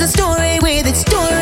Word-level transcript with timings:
the 0.00 0.08
story 0.08 0.58
with 0.62 0.86
its 0.86 1.00
story. 1.00 1.39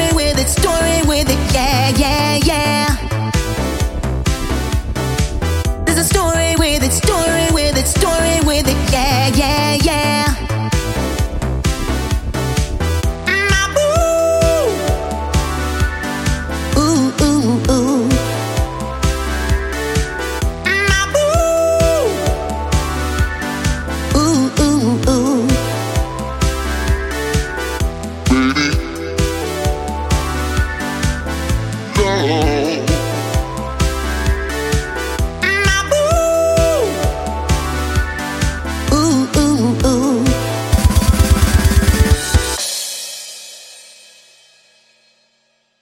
baby. 28.38 28.67